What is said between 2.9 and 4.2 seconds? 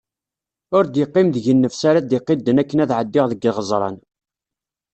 ɛeddiɣ deg iɣeẓṛan.